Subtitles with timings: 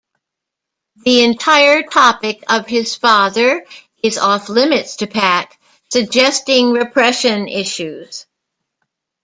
[1.05, 3.67] The entire topic of his father
[4.01, 5.55] is off limits to Pat,
[5.93, 8.25] suggesting repression issues.